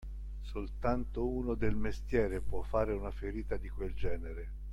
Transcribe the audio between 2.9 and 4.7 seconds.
una ferita di quel genere.